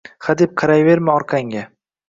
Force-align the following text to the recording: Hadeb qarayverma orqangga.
Hadeb 0.27 0.55
qarayverma 0.61 1.15
orqangga. 1.21 1.67